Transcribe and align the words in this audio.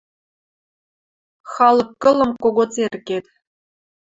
Халык 1.51 1.89
кылым 2.01 2.31
кого 2.43 2.63
церкет 2.73 3.25